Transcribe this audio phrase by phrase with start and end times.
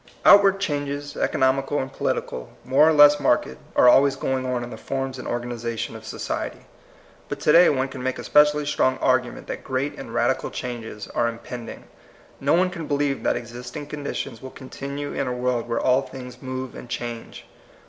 [0.25, 4.71] OuTWABD changes, economical and polit ical, more or less marked, are always going on in
[4.71, 6.65] the forms and organization of society.
[7.29, 11.07] But to day one can make a specially strong argument that great and radical changes
[11.09, 11.83] are impending.
[12.39, 16.41] No oi\e can believe that existing conditions will continue in a world where all things
[16.41, 17.45] move and change.